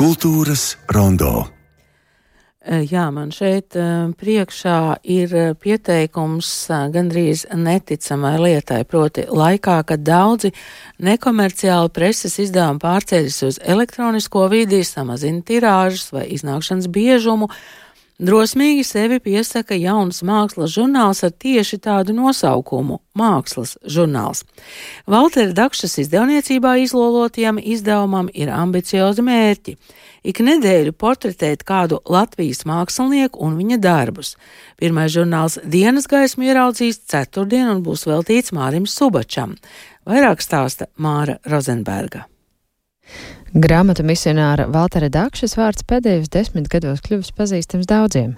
[0.00, 1.42] Kultūras rondo.
[2.64, 3.76] Jā, man šeit
[4.16, 6.48] priekšā ir pieteikums
[6.94, 10.54] gandrīz neticamai lietai, proti laikā, kad daudzi
[11.04, 17.50] nekomerciāli preses izdevumi pārceļas uz elektronisko vidi, samazina tirāžas vai iznākšanas biežumu,
[18.20, 24.42] Drosmīgi sevi piesaka jauns mākslas žurnāls ar tieši tādu nosaukumu- Mākslas žurnāls.
[25.08, 29.76] Valtera Dakšas izdevniecībā izlolotajam izdevumam ir ambiciozi mērķi-
[30.30, 34.36] ik nedēļu portretēt kādu Latvijas mākslinieku un viņa darbus.
[34.76, 39.56] Pirmais žurnāls dienas gaismu ieraudzīs ceturtdien un būs veltīts Mārim Subačam.
[40.06, 42.26] Vairāk stāsta Māra Rozenberga.
[43.50, 48.36] Grāmatu misionāra Valtera Dakšas vārds pēdējos desmit gados kļuvis pazīstams daudziem.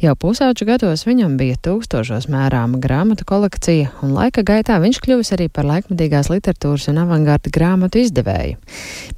[0.00, 5.50] Jau pusauģu gados viņam bija tūkstošos mērāma grāmatu kolekcija, un laika gaitā viņš kļuvis arī
[5.52, 8.56] par laikmatīgās literatūras un avangarda grāmatu izdevēju.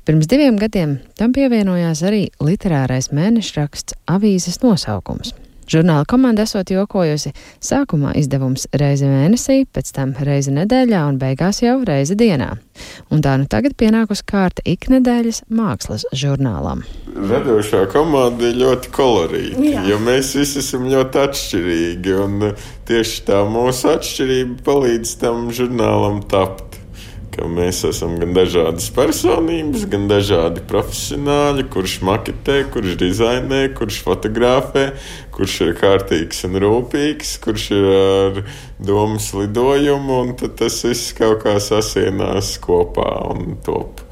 [0.03, 5.37] Pirms diviem gadiem tam pievienojās arī literārais mēnešraksts avīzes nosaukums.
[5.67, 11.81] Žurnāla komanda esot jokojusi, sākumā izdevums reizi mēnesī, pēc tam reizi nedēļā un beigās jau
[11.87, 12.53] reizi dienā.
[13.11, 16.85] Un tā nu tagad pienākusi kārta iknedēļas mākslas žurnālam.
[17.17, 22.51] Radošā komanda ir ļoti kolorīta, jo mēs visi esam ļoti atšķirīgi, un
[22.87, 26.66] tieši tā mūsu atšķirība palīdz tam žurnālam tapt
[27.37, 34.87] ka mēs esam gan dažādas personības, gan dažādi profesionāļi, kurš maketē, kurš dizainē, kurš fotografē,
[35.37, 38.43] kurš ir kārtīgs un rūpīgs, kurš ir ar
[38.81, 44.07] domas lidojumu, un tas viss kaut kā sasienās kopā un top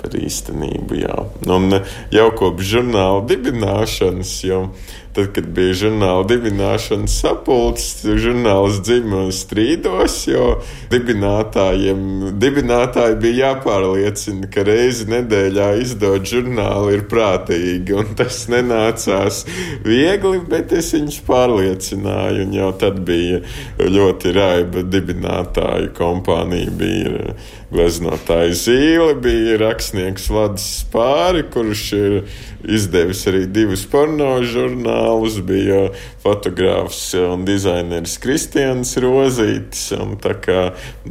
[0.00, 1.02] par īstenību.
[1.02, 1.16] Jā.
[1.52, 1.74] Un
[2.14, 4.62] jau kopš žurnāla dibināšanas, jau
[5.10, 7.86] Tad, kad bija žurnāla dibināšanas sapulcs,
[8.22, 10.44] žurnāls dzima strīdos, jo
[10.92, 12.04] dibinātājiem
[12.38, 17.98] dibinātāji bija jāpārliecina, ka reizi nedēļā izdot žurnālu ir prātīgi.
[18.20, 19.42] Tas nenācās
[19.82, 22.46] viegli, bet es viņus pārliecināju.
[22.46, 23.42] Un jau tad bija
[23.80, 26.70] ļoti raiba dibinātāju kompānija.
[26.80, 27.34] Bija
[27.70, 32.16] gleznotāja Zīle, bija rakstnieks Vladis Spāri, kurš ir
[32.66, 35.00] izdevis arī divus porno žurnālus,
[35.46, 35.80] bija
[36.22, 40.60] fotogrāfs un dizaineris Kristians Rozītis, un tā kā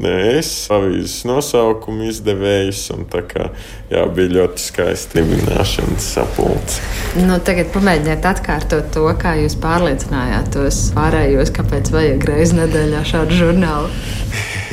[0.09, 3.49] es avīzes nosaukumu izdevējs, un tā kā
[3.91, 6.83] jā, bija ļoti skaisti dibināšanas sapulce.
[7.19, 13.43] Nu, tagad pamēģiniet atkārtot to, kā jūs pārliecinājāt tos pārējos, kāpēc vajag reizi nedēļā šādu
[13.43, 13.91] žurnālu.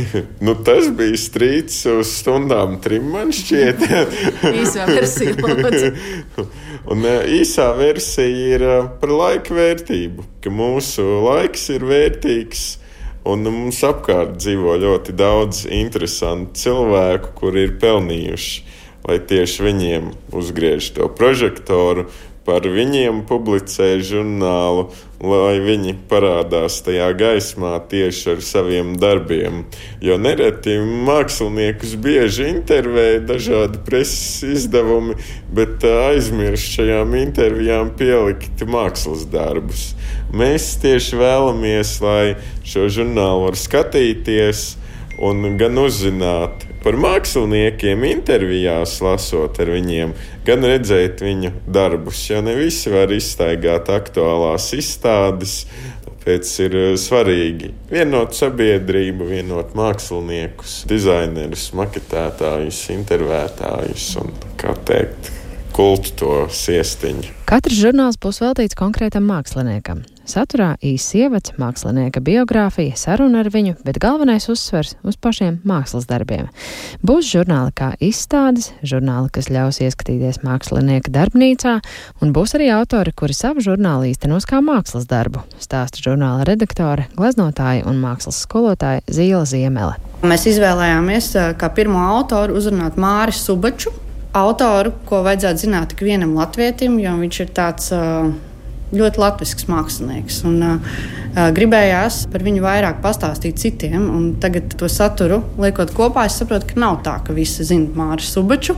[0.45, 3.85] nu, tas bija strīds uz stundām, trim man šķiet.
[4.63, 5.35] īsā versija,
[6.93, 12.67] Un e, īsā versija ir e, par laika vērtību, ka mūsu laiks ir vērtīgs.
[13.27, 18.61] Un mums apkārt dzīvo ļoti daudz interesantu cilvēku, kuri ir pelnījuši,
[19.09, 22.07] lai tieši viņiem uzgriež to prožektoru,
[22.47, 24.87] par viņiem publicē žurnālu,
[25.19, 29.65] lai viņi parādās tajā gaismā tieši ar saviem darbiem.
[30.05, 30.77] Jo nereti
[31.09, 35.17] māksliniekus bieži intervē dažādi preses izdevumi,
[35.57, 39.91] bet aizmirst šajām intervijām pielikt mākslas darbus.
[40.37, 42.37] Mēs tieši vēlamies, lai
[42.67, 44.69] šo žurnālu var skatīties
[45.19, 50.13] un gan uzzināt par māksliniekiem intervijās, lasot ar viņiem,
[50.47, 55.65] gan redzēt viņu darbus, jo ne visi var izstaigāt aktuālās izstādes.
[56.07, 65.33] Tāpēc ir eh, svarīgi vienot sabiedrību, vienot māksliniekus, dizainerus, maketētājus, intervētājus un, kā teikt,
[65.75, 67.35] kultu to siestiņu.
[67.51, 70.07] Katrs žurnāls būs veltīts konkrētam māksliniekam.
[70.27, 76.49] Saturā īsts ievads, mākslinieka biogrāfija, saruna ar viņu, bet galvenais uzsvers uz pašiem mākslas darbiem.
[77.07, 81.77] Būs žurnāli kā izstādes, žurnāli, kas ļaus ieskatīties mākslinieka darbnīcā,
[82.19, 87.87] un būs arī autori, kuri savu žurnālu īstenos kā mākslas darbu, stāsta žurnāla redaktore, gleznotāja
[87.87, 89.95] un mākslas skolotāja Zīla Ziemele.
[90.27, 93.95] Mēs izvēlējāmies kā pirmo autoru uzrunāt Māri Subaču,
[94.35, 97.95] autoru, ko vajadzētu zināt ik vienam latvietim, jo viņš ir tāds
[98.95, 100.43] ļoti latvisks mākslinieks.
[100.47, 100.99] Un, uh,
[101.57, 104.37] gribējās par viņu vairāk pastāstīt citiem.
[104.41, 108.77] Tagad to saturu liekot kopā, es saprotu, ka nav tā, ka visi zina Māru Subaču,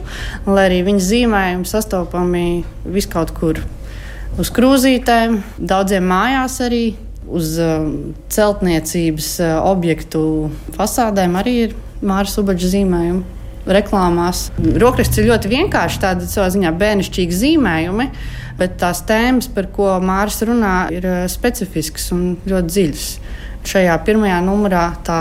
[0.49, 2.47] lai arī viņa zīmējumi sastopami
[2.89, 3.63] viskaut kur
[4.39, 6.87] uz krūzītēm, daudziem mājās arī.
[7.29, 7.59] Uz
[8.33, 9.27] celtniecības
[9.61, 10.21] objektu
[10.79, 14.47] fasādēm arī ir Māra Subača zīmējumi reklāmās.
[14.57, 18.09] Rokraksts ir ļoti vienkārši, tādi savā ziņā bērnišķīgi zīmējumi,
[18.59, 23.09] bet tās tēmas, par ko Māris runā, ir eh, specifiskas un ļoti dziļas.
[23.69, 25.21] Šajā pirmajā numurā tā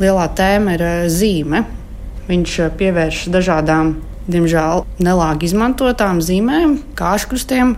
[0.00, 1.64] lielā tēma ir eh, zīme.
[2.28, 7.74] Viņš eh, pievērš dažādām diemžēl nelāgi izmantotām zīmēm, kāškrustiem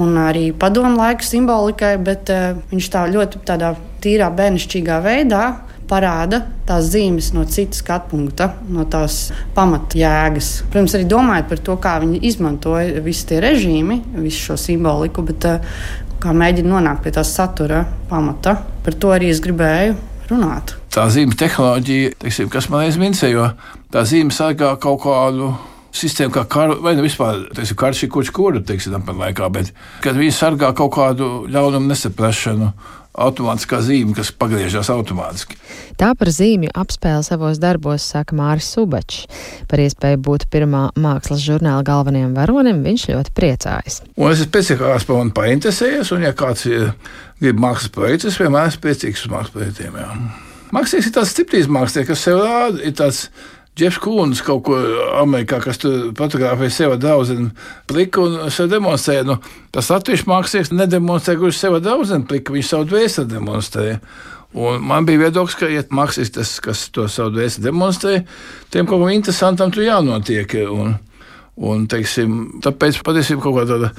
[0.00, 2.32] un arī padomu laika simbolikai, bet
[2.70, 5.42] viņš tā ļoti tādā tīrā bērnišķīgā veidā
[5.90, 10.52] parāda tās zīmes no citas skatu punkta, no tās pamatjēgas.
[10.70, 15.48] Protams, arī domājot par to, kā viņi izmantoja visu tie režīmi, visu šo simboliku, bet
[15.48, 15.82] uh,
[16.22, 18.56] kā mēģina nonākt pie tās satura pamata.
[18.84, 19.98] Par to arī es gribēju
[20.30, 20.76] runāt.
[20.92, 23.50] Tā zīme tehnoloģija, teiksim, kas man aizmirsīja, jo
[23.92, 25.52] tā zīme sargā kaut kādu
[25.92, 29.72] sistēma, kā kara, vai ne vispār, teiksim, karš ir kurš kuru, teiksim, tam laikā, bet
[30.04, 32.72] kad viņi sargā kaut kādu ļaunumu nesaprašanu,
[33.12, 35.58] automātiskā zīme, kas pagriežas automātiski.
[36.00, 39.26] Tā par zīmju apspēli savos darbos saka Māris Subačs.
[39.68, 44.00] Par iespēju būt pirmā mākslas žurnāla galvenajam varonim viņš ļoti priecājas.
[44.16, 46.94] Un es esmu priecīgs par mani painteresējies, un ja kāds ir,
[47.42, 50.00] grib mākslas projekts, es vienmēr esmu priecīgs uz mākslas projektiem.
[50.00, 50.08] Jā.
[50.72, 53.26] Mākslinieks ir tāds stiprīgs mākslinieks, kas sev rāda, ir tāds
[53.72, 54.76] Džefs Kūns kaut ko
[55.16, 57.48] Amerikā, kas tur fotografē sev draugu
[57.88, 59.22] pliku un sev demonstrē.
[59.24, 59.38] Nu,
[59.72, 63.94] tas latviešu mākslinieks nedemonstrē gluži sev draugu pliku, viņš savu dvēseli demonstrē.
[64.52, 68.18] Un man bija viedoklis, ka, ja mākslinieks, kas to savu dvēseli demonstrē,
[68.68, 70.58] tiem kaut kam interesantam tur jānotiek.
[70.68, 70.98] Un,
[71.52, 73.90] Un, teiksim, tāpēc patiesībā kaut kāda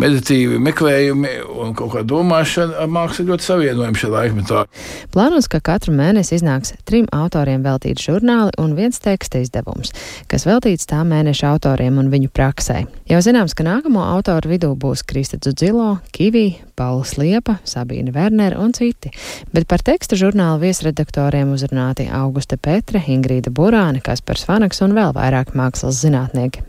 [0.00, 4.62] meditīva meklējumi un kaut kāda domāšana ar mākslu ļoti savienojama šajā laikmetā.
[5.12, 9.92] Plānots, ka katru mēnesi iznāks trim autoriem veltīti žurnāli un viens teksta izdevums,
[10.32, 12.80] kas veltīts tā mēneša autoriem un viņu praksē.
[13.12, 16.46] Jau zināms, ka nākamo autoru vidū būs Krista Dzudzilo, Kivī,
[16.82, 19.12] Pauls Liepa, Sabīna Wernere un citi,
[19.54, 25.54] bet par teksta žurnālu viesredaktoriem uzrunāti Augusta Petre, Ingrīda Burāne, Kaspars Vanaks un vēl vairāk
[25.58, 26.64] mākslas zinātnieki.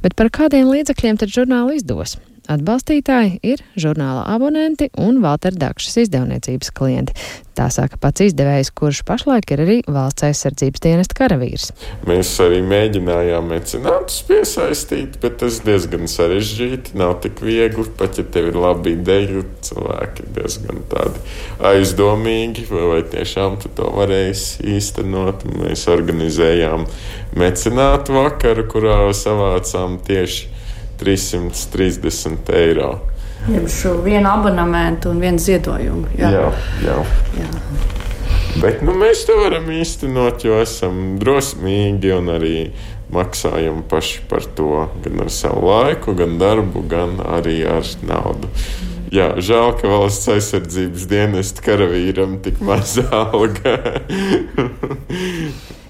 [0.00, 2.16] Bet par kādiem līdzekļiem tad žurnāli izdos?
[2.48, 7.12] Atbalstītāji ir žurnāla abonenti un Valter Dakšas izdevniecības klienti.
[7.58, 11.66] Tā saka pats izdevējs, kurš pašlaik ir arī valsts aizsardzības dienesta karavīrs.
[12.08, 17.84] Mēs arī mēģinājām mecenātus piesaistīt, bet tas diezgan sarežģīti, nav tik viegli.
[18.00, 21.20] Pat ja tev ir labi ideja, cilvēki ir diezgan tādi
[21.68, 25.44] aizdomīgi, vai tiešām tu to varēsi īstenot.
[25.58, 26.88] Mēs organizējām
[27.36, 30.56] mecenātu vakaru, kurā savācām tieši
[31.00, 32.90] 330 eiro.
[33.48, 36.10] Jeb šo vienu abonementu un vienu ziedojumu.
[36.18, 36.50] Jā, jā.
[36.84, 36.98] jā.
[37.38, 37.50] jā.
[38.58, 42.56] Bet nu, mēs to varam īstenot, jo esam drosmīgi un arī
[43.14, 48.50] maksājam paši par to gan ar savu laiku, gan darbu, gan arī ar naudu.
[49.14, 53.78] Jā, žēl, ka valsts aizsardzības dienesta karavīram tik maza alga.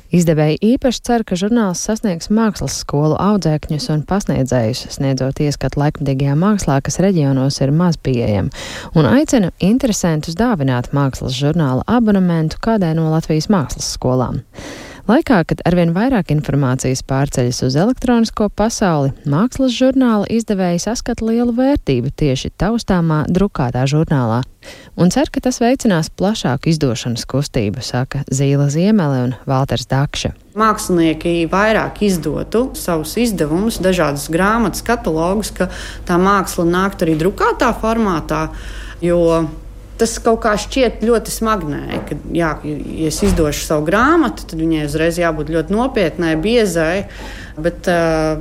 [0.09, 6.79] Izdevēji īpaši cer, ka žurnāls sasniegs mākslas skolu audzēkņus un pasniedzējus, sniedzot ieskatu laikmatīgajā mākslā,
[6.85, 8.49] kas reģionos ir maz pieejama,
[8.97, 14.41] un aicina interesantus dāvināt mākslas žurnāla abonementu kādai no Latvijas mākslas skolām.
[15.09, 22.13] Laikā, kad arvien vairāk informācijas pārceļas uz elektronisko pasauli, mākslas žurnāla izdevēji saskata lielu vērtību
[22.13, 24.43] tieši taustāmā drukātā žurnālā.
[24.99, 30.33] Un cer, ka tas veicinās plašāku izdošanas kustību, saka Zīla Ziemele un Valters Dakša.
[30.59, 35.69] Mākslinieki vairāk izdotu savus izdevumus, dažādas grāmatas, katalogus, ka
[36.09, 38.49] tā māksla nāktu arī drukātā formātā,
[38.99, 39.21] jo
[39.99, 42.01] tas kaut kā šķiet ļoti smagnēji.
[42.09, 47.07] Ka, jā, ja es izdošu savu grāmatu, tad viņai uzreiz jābūt ļoti nopietnai, biezai.
[47.59, 48.39] Bet uh,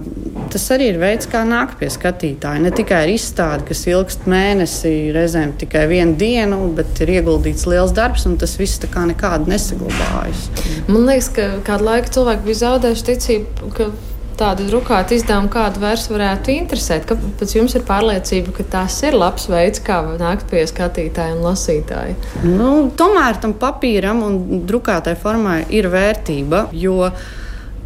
[0.53, 2.61] tas arī ir veids, kā nākt pie skatītāja.
[2.61, 7.95] Ne tikai ir izstāde, kas ilgst mēnesi, reizēm tikai vienu dienu, bet ir ieguldīts liels
[7.97, 10.45] darbs, un tas viss tā kā nekādi nesaglabājas.
[10.85, 13.89] Man liekas, ka kādu laiku cilvēki bija zaudējuši ticību, ka
[14.37, 17.07] tādu drukātu izdevumu, kādu vairs varētu interesēt?
[17.09, 22.15] Kāpēc jums ir pārliecība, ka tas ir labs veids, kā nākt pie skatītāja un lasītāja?
[22.45, 26.67] Nu, tomēr tam papīram un drukātai formai ir vērtība.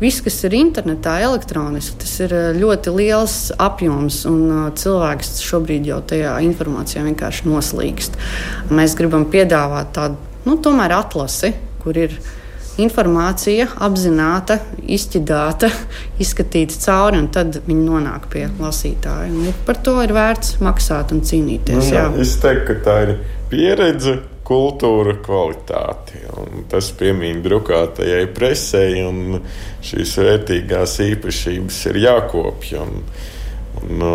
[0.01, 5.85] Viss, kas ir internetā, elektroniski, tas ir eh, ļoti liels apjoms, un uh, cilvēks šobrīd
[5.91, 8.17] jau tajā informācijā vienkārši noslīkst.
[8.73, 10.17] Mēs gribam piedāvāt tādu
[10.47, 11.53] nu, atlasi,
[11.83, 12.40] kur ir ielikās
[12.81, 14.59] informācija apzināta,
[14.91, 15.69] izķidāta,
[16.21, 19.31] izskatīta cauri, un tad viņi nonāk pie lasītāja.
[19.31, 21.79] Un par to ir vērts maksāt un cīnīties.
[21.79, 22.21] Nu, jā, jā.
[22.23, 23.15] Es teiktu, ka tā ir
[23.51, 24.19] pieredze.
[24.51, 26.17] Kultūra kvalitāte.
[26.67, 29.37] Tas piemīna drukātajai presē, un
[29.85, 32.81] šīs vērtīgās īpašības ir jākopja.
[32.83, 33.05] Un,
[33.79, 34.11] un, nu,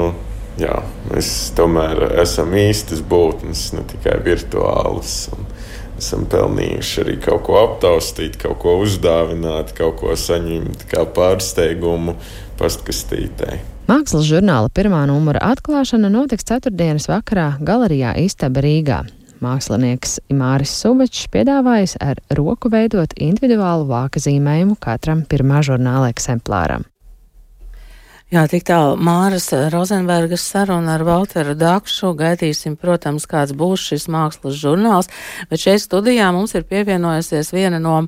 [0.61, 0.75] jā,
[1.09, 5.15] mēs tomēr esam īstas būtnes, ne tikai virtuālas.
[5.33, 5.49] Un,
[5.99, 12.17] esam pelnījuši arī kaut ko aptaustīt, kaut ko uzdāvināt, kaut ko saņemt kā pārsteigumu
[12.61, 13.61] pastkastītē.
[13.87, 19.05] Mākslas žurnāla pirmā numura atklāšana notiks ceturtdienas vakarā galerijā Istaba Rīgā.
[19.45, 26.89] Mākslinieks Imāris Subečs piedāvājis ar roku veidot individuālu vāka zīmējumu katram pirmā žurnāla eksemplāram.
[28.27, 32.09] Jā, tik tālu Māras Rozenbergas saruna ar Valteru Dakšu.
[32.19, 35.07] Gaidīsim, protams, kāds būs šis mākslas žurnāls,
[35.47, 38.01] bet šeit studijā mums ir pievienojusies viena no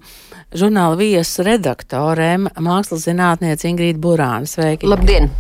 [0.51, 4.51] žurnāla viesu redaktorēm, mākslas zinātniece Ingrīda Burāna.
[4.51, 4.91] Sveiki!
[4.91, 5.31] Labdien!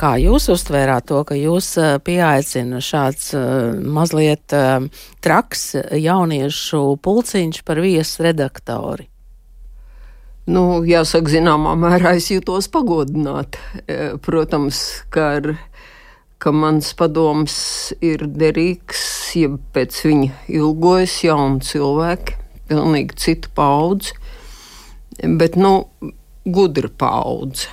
[0.00, 1.74] Kā jūs uztvērāt to, ka jūs
[2.08, 3.34] pieaicina šāds
[3.84, 4.56] mazliet
[5.20, 9.11] traks jauniešu pulciņš par viesu redaktori?
[10.42, 13.60] Nu, jāsaka, zināmā mērā es jūtos pagodināta.
[13.86, 14.80] E, protams,
[15.14, 15.52] ka, ar,
[16.42, 17.54] ka mans padoms
[18.02, 19.04] ir derīgs,
[19.38, 22.34] ja pēc viņa ilgojas jauni cilvēki,
[22.72, 24.16] pilnīgi cita paudze,
[25.22, 25.86] bet, nu,
[26.42, 27.70] gudra paudze.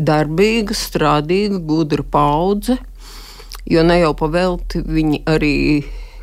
[0.00, 2.78] Darbīga, strādīga, gudra paudze,
[3.68, 5.58] jo ne jau pavelti viņi arī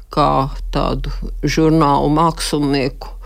[0.10, 1.14] kā tādu
[1.46, 3.19] žurnālu mākslinieku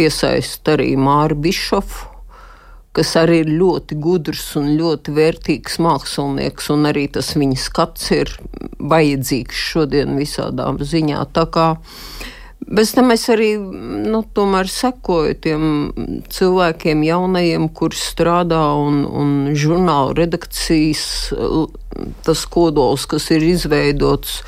[0.00, 2.08] piesaist arī Māru Bišofu,
[2.96, 8.32] kas arī ir ļoti gudrs un ļoti vērtīgs mākslinieks, un arī tas viņa skats ir
[8.80, 11.22] vajadzīgs šodien visādām ziņā.
[12.70, 14.20] Bez tam es arī nu,
[14.68, 15.62] sekoju tiem
[16.28, 21.32] cilvēkiem, jaunajiem, kuriem strādā un, un žurnāla redakcijas,
[22.26, 24.42] tas kodols, kas ir izveidots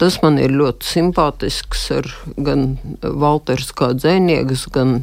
[0.00, 2.08] Tas man ir ļoti simpātisks ar
[2.40, 5.02] gan Walters kā dzēnieks, gan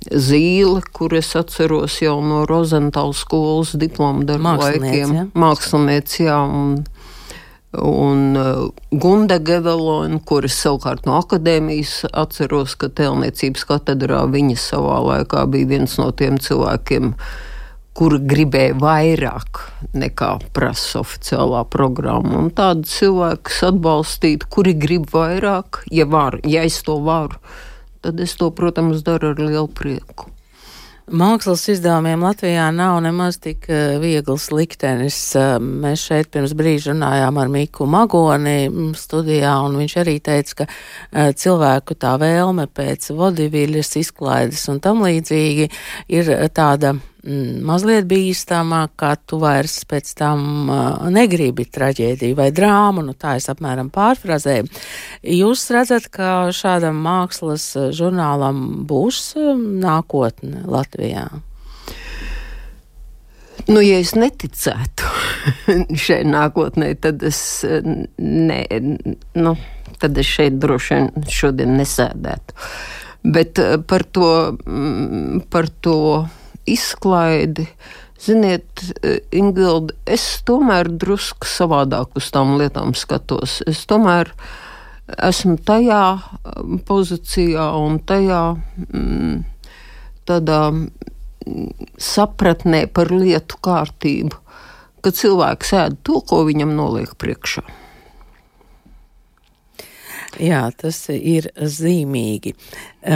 [0.00, 5.12] Zīle, kur es atceros jau no Rozentāla skolas diplomu darbu laikiem.
[5.12, 5.24] Ja?
[5.36, 6.38] Mākslinieci, jā.
[6.40, 6.78] Un,
[7.76, 8.62] un uh,
[8.96, 15.98] Gunda Gevelona, kuras savukārt no akadēmijas atceros, ka tēlniecības katedrā viņa savā laikā bija viens
[16.00, 17.49] no tiem cilvēkiem, uh,
[18.00, 19.58] kur gribēja vairāk
[19.92, 22.38] nekā prasa oficiālā programma.
[22.40, 27.36] Un tādu cilvēku atbalstīt, kuri grib vairāk, ja, var, ja es to varu,
[28.00, 30.30] tad es to, protams, daru ar lielu prieku.
[31.10, 35.18] Mākslas izdevumiem Latvijā nav nemaz tik uh, viegls liktenis.
[35.34, 40.68] Uh, mēs šeit pirms brīža runājām ar Miku Magoni studijā, un viņš arī teica, ka
[40.70, 45.66] uh, cilvēku tā vēlme pēc vodiviļas izklaides un tam līdzīgi
[46.14, 53.04] ir tāda mm, mazliet bīstamā, ka tu vairs pēc tam uh, negribi traģēdiju vai drāmu,
[53.04, 54.70] nu tā es apmēram pārfrazēju.
[55.36, 61.28] Jūs redzat, ka šādam mākslas žurnālam būs nākotne Latvijā?
[63.68, 65.10] Nu, ja es neticētu
[66.06, 68.62] šai nākotnē, tad es, ne,
[69.36, 69.54] nu,
[70.00, 72.56] tad es šeit droši vien šodien nesēdētu.
[73.36, 74.28] Bet par to,
[75.52, 75.98] par to
[76.68, 77.66] izklaidi.
[78.20, 78.82] Ziniet,
[79.32, 83.62] Ingūna, es tomēr drusku savādāk uz tām lietām skatos.
[83.70, 84.34] Es tomēr
[85.16, 88.42] esmu tajā um, pozīcijā un tajā
[88.90, 89.40] mm,
[90.28, 94.36] tādā mm, sapratnē par lietu kārtību,
[95.00, 97.64] ka cilvēks ēd to, ko viņam noliek priekšā.
[100.40, 102.54] Jā, tas ir zīmīgi.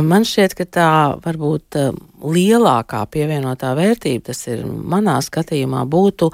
[0.04, 0.88] Man šķiet, ka tā
[1.24, 6.28] varbūt eh, lielākā pievienotā vērtība, tas ir manā skatījumā, būtu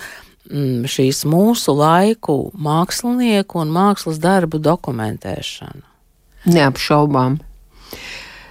[0.51, 5.87] mm, šīs mūsu laiku mākslinieku un mākslas darbu dokumentēšana.
[6.51, 7.39] Neapšaubām.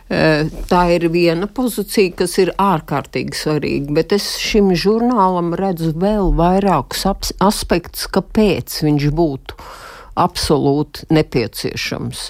[0.10, 6.32] Eh, tā ir viena pozīcija, kas ir ārkārtīgi svarīga, bet es šim žurnālam redzu vēl
[6.40, 7.04] vairākus
[7.44, 9.60] aspektus, kāpēc viņš būtu
[10.20, 12.26] absolūti nepieciešams.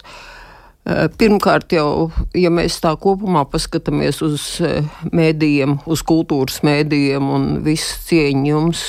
[0.90, 7.48] Eh, pirmkārt, jau, ja mēs tā kopumā paskatāmies uz eh, mēdījiem, uz kultūras mēdījiem un
[7.66, 8.86] visu cieņu jums,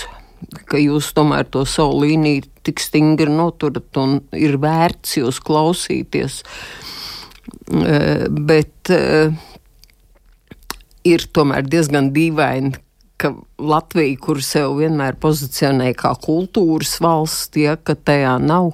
[0.70, 6.40] ka jūs tomēr to savu līniju tik stingri noturat un ir vērts jūs klausīties.
[7.74, 8.94] Eh, bet
[11.10, 12.78] ir tomēr diezgan dīvaini,
[13.20, 18.72] ka Latvija, kur sev vienmēr pozicionē kā kultūras valsts, ja, ka tajā nav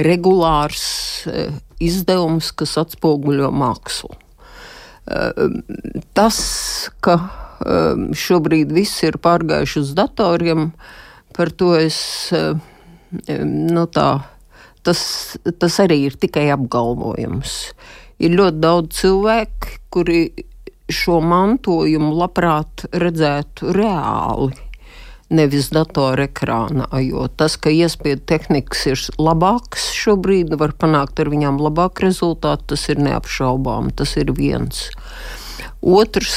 [0.00, 0.84] regulārs
[1.30, 4.10] eh, izdevums, kas atspoguļo mākslu.
[5.06, 5.42] Eh,
[6.16, 6.38] tas,
[7.04, 10.70] ka eh, šobrīd viss ir pārgājuši uz datoriem,
[11.34, 11.98] par to es
[13.24, 14.08] nu, tā,
[14.86, 15.00] tas,
[15.58, 17.58] tas arī ir tikai apgalvojums.
[18.22, 20.20] Ir ļoti daudz cilvēku, kuri
[20.92, 24.54] šo mantojumu labprāt redzētu reāli.
[25.34, 32.04] Nevis datorekrānā, jo tas, ka iespēja tehnikas ir labāks šobrīd, var panākt ar viņām labāku
[32.04, 33.88] rezultātu, tas ir neapšaubām.
[33.96, 34.84] Tas ir viens.
[35.80, 36.36] Otrs,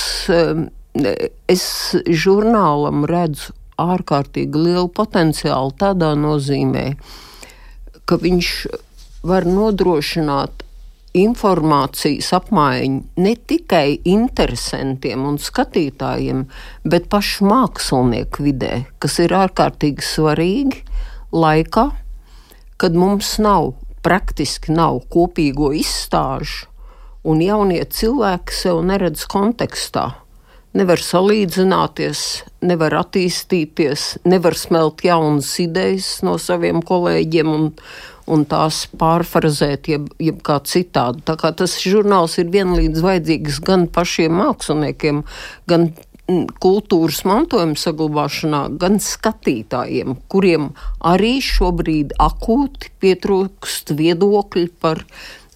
[1.51, 1.67] es
[2.07, 6.87] žurnālam redzu ārkārtīgi lielu potenciālu tādā nozīmē,
[8.07, 8.53] ka viņš
[9.27, 10.63] var nodrošināt
[11.17, 16.45] informācijas apmaiņa ne tikai interesantiem un skatītājiem,
[16.85, 20.83] bet pašu mākslinieku vidē, kas ir ārkārtīgi svarīgi
[21.33, 21.89] laikā,
[22.77, 23.73] kad mums nav
[24.05, 26.67] praktiski nav kopīgo izstāžu,
[27.27, 30.11] un jaunie cilvēki sev neredz kontekstā.
[30.77, 32.21] Nevar salīdzināties,
[32.69, 37.71] nevar attīstīties, nevar smelt jaunas idejas no saviem kolēģiem un,
[38.27, 41.23] un tās pārfrazēt, jeb, jeb kā citādi.
[41.27, 45.23] Tā kā tas žurnāls ir vienlīdz vajadzīgs gan pašiem māksliniekiem,
[45.71, 45.89] gan
[46.59, 50.71] kultūras mantojuma saglabāšanā, gan skatītājiem, kuriem
[51.07, 55.05] arī šobrīd akūti pietrūkst viedokļi par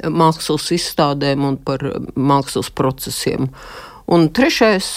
[0.08, 1.84] mākslas izstādēm un par
[2.16, 3.52] mākslas procesiem.
[4.12, 4.88] Un trešais,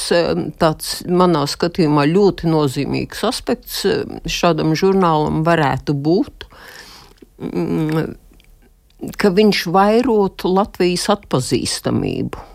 [0.59, 3.85] tāds manā skatījumā ļoti nozīmīgs aspekts
[4.31, 6.49] šādam žurnālam varētu būt,
[9.21, 12.51] ka viņš vairotu Latvijas atpazīstamību.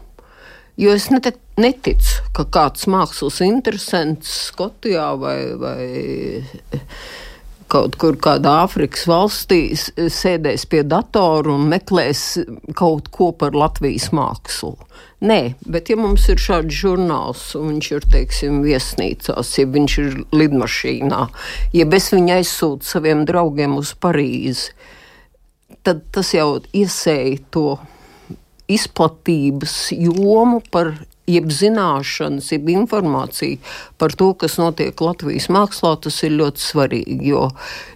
[0.80, 5.88] Jo es neticu neticu, ka kāds mākslas interesants Skotijā vai, vai
[7.70, 12.24] kaut kur kādā Āfrikas valstī sēdēs pie datora un meklēs
[12.80, 14.76] kaut ko par Latvijas mākslu.
[15.20, 20.14] Nē, bet ja mums ir šāds žurnāls, un viņš ir, teiksim, viesnīcās, ja viņš ir
[20.32, 21.26] lidmašīnā,
[21.76, 24.72] ja es viņu aizsūtu saviem draugiem uz Parīzi,
[25.84, 27.78] tad tas jau iesēja to
[28.70, 30.94] izplatības jomu par
[31.30, 33.60] jeb zināšanas, jeb informācija
[34.02, 37.20] par to, kas notiek Latvijas mākslā, tas ir ļoti svarīgi.
[37.30, 37.48] Jo,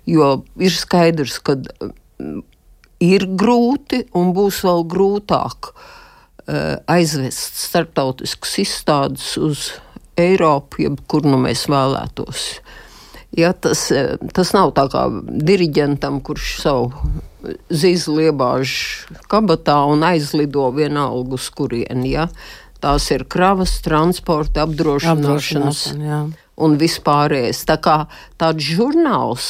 [0.09, 0.29] jo
[0.61, 2.43] ir skaidrs, ka mm,
[3.03, 9.71] ir grūti un būs vēl grūtāk uh, aizvest starptautiskas izstādes uz
[10.19, 12.47] Eiropu, jeb kur nu mēs vēlētos.
[13.33, 16.91] Ja, tas, eh, tas nav tā kā diriģentam, kurš savu
[17.73, 18.73] zīzli iebāž
[19.31, 22.13] kabatā un aizlido vienalga uz kurieni.
[22.15, 22.27] Ja.
[22.83, 25.83] Tās ir kravas, transporta, apdrošināšanas
[26.63, 27.63] un vispārējais.
[27.69, 27.97] Tā kā
[28.41, 29.49] tāds žurnāls,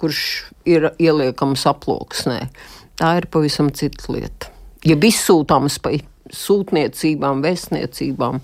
[0.00, 0.20] kurš
[0.68, 2.40] ir ieliekams aploksnē,
[3.00, 4.52] tā ir pavisam cita lieta.
[4.84, 5.94] Ja izsūtāms pa
[6.34, 8.40] sūtniecībām, vēstniecībām,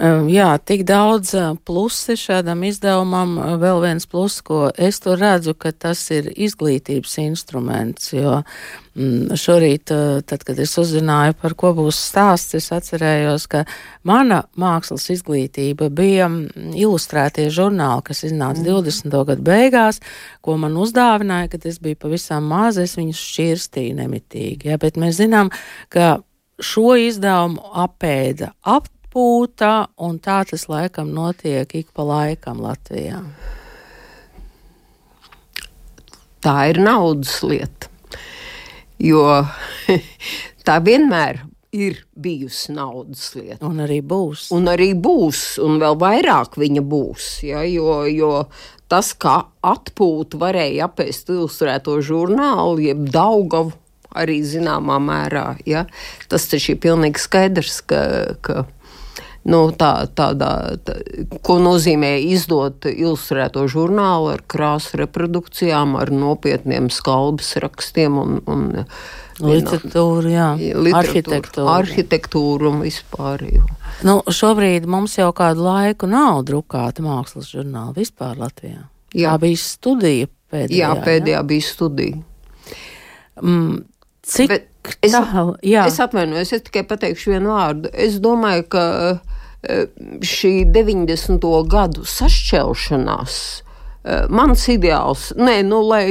[0.00, 1.34] Jā, tik daudz
[1.68, 3.34] plusi šādam izdevumam.
[3.60, 8.38] Vēl viens plus, ko es tur redzu, ka tas ir izglītības instruments, jo
[8.96, 9.92] mm, šorīt,
[10.24, 13.66] tad, kad es uzzināju, par ko būs stāsts, es atcerējos, ka
[14.08, 19.10] mana mākslas izglītība bija ilustrētie žurnāli, kas iznāca 20.
[19.10, 19.26] Mm.
[19.32, 20.00] gadu beigās,
[20.40, 24.72] ko man uzdāvināja, kad es biju pavisam maza, es viņus šķirstīju nemitīgi.
[24.72, 25.52] Ja, bet mēs zinām,
[25.92, 26.22] ka
[26.56, 33.24] šo izdevumu apēda ap atpūta, un tā tas laikam notiek ik pa laikam Latvijā.
[36.40, 37.88] Tā ir naudas lieta.
[38.98, 39.44] Jo
[40.66, 41.42] tā vienmēr
[41.72, 43.66] ir bijusi naudas lieta.
[43.66, 44.50] Un arī būs.
[44.54, 47.42] Un arī būs, un vēl vairāk viņa būs.
[47.42, 48.46] Ja, jo, jo
[48.88, 53.74] tas, kā atpūta varēja apēst ilustrēto žurnālu, jeb Daugavu,
[54.14, 55.86] arī zināmā mērā, ja,
[56.28, 58.04] tas taču ir pilnīgi skaidrs, ka.
[58.42, 58.66] ka
[59.48, 60.52] nu, tā, tādā,
[60.84, 60.98] tā,
[61.46, 68.70] ko nozīmē izdot ilustrēto žurnālu ar krāsu reprodukcijām, ar nopietniem skalbas rakstiem un, un
[69.40, 70.48] Literatūra, jā,
[70.98, 71.78] arhitektūra.
[71.78, 73.44] Arhitektūra un vispār.
[73.48, 73.62] Jo.
[74.04, 78.84] Nu, šobrīd mums jau kādu laiku nav drukāta mākslas žurnāla vispār Latvijā.
[79.16, 79.32] Jā.
[79.32, 80.82] Tā bija studija pēdējā.
[80.82, 81.46] Jā, pēdējā jā?
[81.54, 82.20] bija studija.
[83.40, 83.80] Mm,
[84.26, 85.22] cik Bet es, tā,
[85.66, 85.86] jā.
[85.88, 87.92] es atvainojos, es tikai pateikšu vienu vārdu.
[87.92, 88.84] Es domāju, ka
[89.60, 89.84] Eh,
[90.24, 91.48] šī 90.
[91.68, 93.34] gadu sašķelšanās.
[94.00, 96.06] Eh, mans ideāls, nē, nu, lai,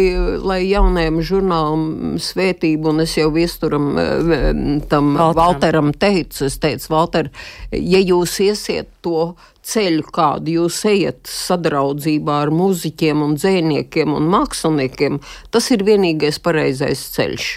[0.46, 1.86] lai jaunajam žurnālam
[2.22, 4.52] svētību, un es jau viesturam eh,
[4.92, 7.32] tam Valteram, Valteram teicu, es teicu, Valter,
[7.74, 9.32] ja jūs iesiet to
[9.66, 15.18] ceļu, kādu jūs ejat sadraudzībā ar muziķiem un dzēniekiem un māksliniekiem,
[15.50, 17.48] tas ir vienīgais pareizais ceļš.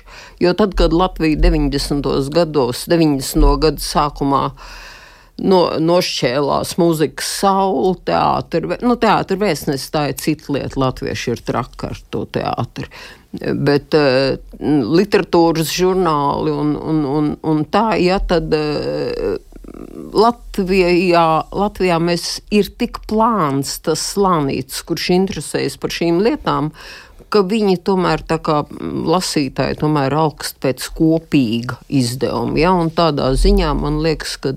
[0.40, 2.08] Jo tad, kad Latvija 90.
[2.32, 3.52] gados, 90.
[3.66, 4.80] gadu sākumā, uh,
[5.42, 8.82] no, nošķēlās muzikas saule, teātris.
[8.84, 10.80] Nu, teātris vēstnesis tā ir cita lieta.
[10.82, 12.88] Latvieši ir traki ar to teātri.
[13.32, 18.52] Bet uh, literatūras žurnāli un, un, un, un tā, ja tad.
[18.52, 19.40] Uh,
[20.12, 26.72] Latvijā, Latvijā mēs ir tik plāns tas slānītis, kurš interesējas par šīm lietām,
[27.32, 32.58] ka viņi tomēr tā kā lasītāji tomēr augst pēc kopīga izdevuma.
[32.60, 32.74] Ja?
[32.76, 34.52] Un tādā ziņā man liekas, ka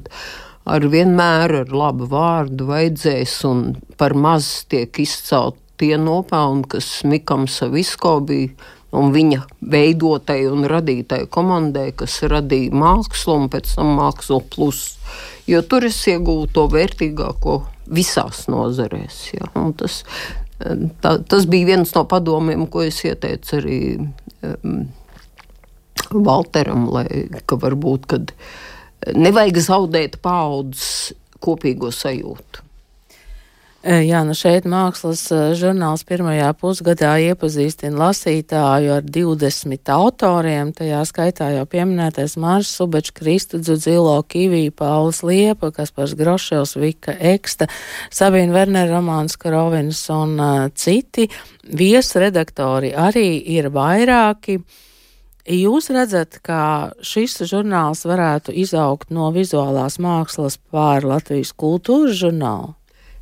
[0.65, 3.67] ar vienmēr ar labu vārdu vajadzēs, un
[3.99, 11.25] par maz tiek izcelt tie nopelni, kas Mikam Savisko bija un viņa veidotai un radītai
[11.32, 14.84] komandai, kas radīja mākslu un pēc tam mākslu plus.
[15.49, 17.60] Jo tur es iegūtu to vērtīgāko
[17.91, 19.17] visās nozarēs.
[19.36, 19.49] Ja?
[19.78, 20.01] Tas,
[21.04, 24.86] tā, tas bija viens no padomiem, ko es ieteicu arī um,
[26.06, 27.08] Valteram, lai,
[27.49, 28.32] ka varbūt, kad
[29.13, 31.13] nevajag zaudēt paudzes
[31.44, 32.65] kopīgo sajūtu.
[33.86, 41.04] E, jā, nu šeit mākslas e, žurnāls pirmajā pusgadā iepazīstina lasītāju ar 20 autoriem, tajā
[41.06, 47.70] skaitā jau pieminētais Mārs Subečs, Kristu Dzilo, Kivī, Pauls Liepa, Kaspars Groševs, Vika Eksta,
[48.10, 51.28] Sabīna Werner, Romāns Karovins un uh, citi.
[51.70, 54.58] Viesredaktori arī ir vairāki.
[55.45, 62.73] Jūs redzat, ka šis žurnāls varētu izaugt no vizuālās mākslas pār Latvijas kultūras žurnālu?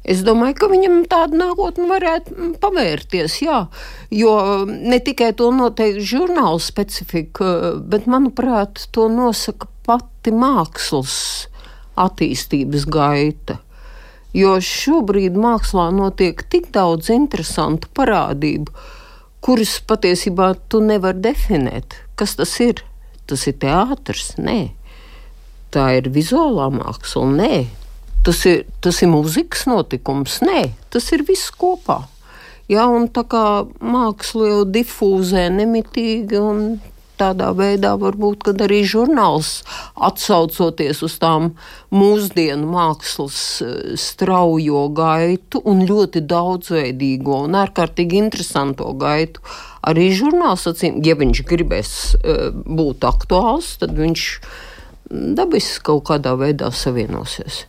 [0.04, 3.38] Es domāju, ka viņam tāda nākotne varētu mm, pavērties.
[3.44, 3.60] Jā,
[4.12, 4.34] jo
[4.68, 11.16] ne tikai to noteikti žurnāla specifika, bet, manuprāt, to nosaka pati mākslas
[12.00, 13.60] attīstības gaita.
[14.36, 18.72] Jo šobrīd mākslā notiek tik daudz interesantu parādību,
[19.44, 22.00] kuras patiesībā tu nevari definēt.
[22.20, 22.82] Kas tas ir?
[23.28, 24.34] Tas ir teātris?
[24.40, 24.74] Nē.
[25.74, 27.30] Tā ir vizuālā māksla?
[27.38, 27.56] Nē
[28.24, 30.40] tas ir, tas ir mūzikas notikums.
[30.46, 32.04] Nē, tas ir viss kopā.
[32.72, 33.44] Jā, un tā kā
[33.84, 36.78] māksla jau difūzē nemitīgi, un
[37.24, 39.62] tādā veidā varbūt arī žurnāls
[39.96, 41.54] atsaucoties uz tām
[41.96, 49.44] mūsdienu mākslas eh, straujo gaitu un ļoti daudzveidīgo un ārkārtīgi interesanto gaitu.
[49.84, 54.28] Arī žurnāls, acīm, ja viņš gribēs eh, būt aktuāls, tad viņš
[55.38, 57.64] dabis kaut kādā veidā savienosies.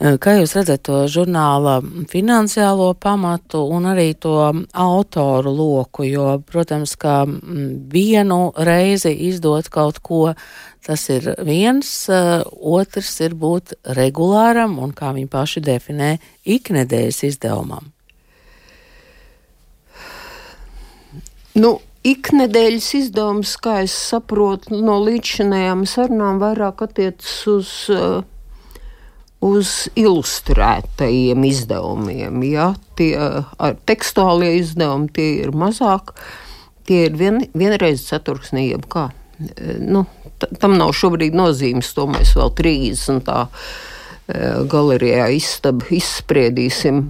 [0.00, 1.76] Eh, kā jūs redzat to žurnāla
[2.10, 4.34] finansiālo pamatu un arī to
[4.72, 10.34] autoru loku, jo, protams, ka mm, vienu reizi izdot kaut ko,
[10.82, 16.16] tas ir viens, eh, otrs ir būt regulāram un, kā viņi paši definē,
[16.58, 17.92] iknedēļas izdevumam.
[21.54, 28.24] Nu, Iknedēļas izdevums, kā es saprotu, no līdzinējām sarunām vairāk attiecas uz uh,
[29.42, 32.42] uz ilustrētajiem izdevumiem.
[32.46, 32.72] Ja?
[32.98, 36.14] Tie ar tekstuālie izdevumi tie ir mazāk,
[36.88, 39.08] tie ir vien, vienreiz ceturksnī, jeb kā.
[39.82, 40.04] Nu,
[40.62, 43.32] tam nav šobrīd nozīmes, to mēs vēl 30.
[43.32, 47.08] E, galerijā izstab, izspriedīsim.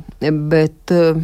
[0.48, 1.20] Bet uh,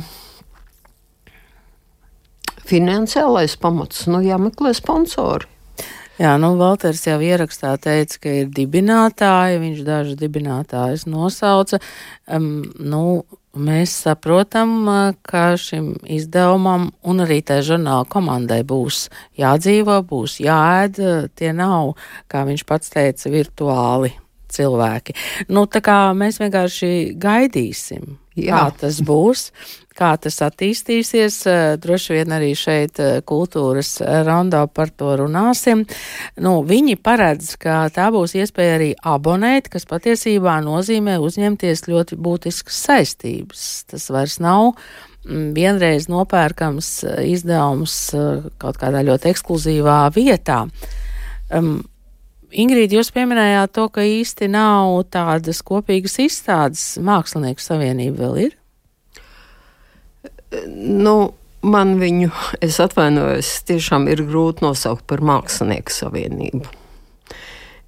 [2.69, 5.49] finansiālais pamats, nu jāmeklē sponsori.
[6.19, 11.79] Jā, nu, Valters jau ierakstā teica, ka ir dibinātāji, viņš dažus dibinātājus nosauca.
[12.27, 13.23] Um, nu,
[13.55, 14.73] mēs saprotam,
[15.23, 19.07] ka šim izdevumam un arī tai žurnāla komandai būs
[19.39, 21.03] jādzīvo, būs jāēd.
[21.39, 21.95] Tie nav,
[22.27, 24.17] kā viņš pats teica, virtuāli
[24.55, 25.17] cilvēki.
[25.53, 28.55] Nu, tā kā mēs vienkārši gaidīsim, Jā.
[28.55, 29.49] kā tas būs
[29.99, 31.39] kā tas attīstīsies.
[31.49, 35.85] Eh, droši vien arī šeit eh, kultūras rondo par to runāsim.
[36.41, 42.81] Nu, viņi paredz, ka tā būs iespēja arī abonēt, kas patiesībā nozīmē uzņemties ļoti būtiskas
[42.89, 43.67] saistības.
[43.91, 44.73] Tas vairs nav
[45.27, 48.01] mm, vienreiz nopērkams eh, izdevums
[48.63, 50.67] kaut kādā ļoti ekskluzīvā vietā.
[51.49, 51.81] Um,
[52.49, 58.57] Ingrīda, jūs pieminējāt to, ka īsti nav tādas kopīgas izstādes mākslinieku savienība vēl ir?
[60.73, 62.31] Nu, man viņu,
[62.65, 66.65] es atvainojos, tiešām ir grūti nosaukt par mākslinieku savienību.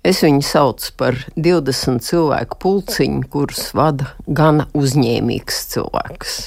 [0.04, 6.40] Es viņu saucu par 20 cilvēku pulciņu, kurus vada gana uzņēmīgs cilvēks.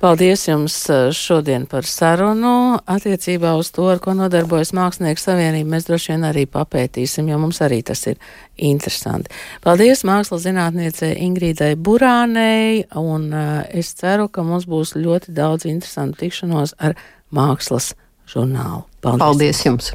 [0.00, 2.76] Paldies jums eh, šodien par sarunu.
[2.84, 7.62] Attiecībā uz to, ar ko nodarbojas Mākslinieku savienība, mēs droši vien arī papētīsim, jo mums
[7.64, 8.20] arī tas ir
[8.56, 9.32] interesanti.
[9.64, 16.26] Paldies mākslas zinātniecei Ingrīdai Burānei, un uh, es ceru, ka mums būs ļoti daudz interesantu
[16.26, 16.96] tikšanos ar
[17.32, 17.94] mākslas
[18.28, 18.84] žurnālu.
[19.00, 19.94] Paldies, Paldies jums!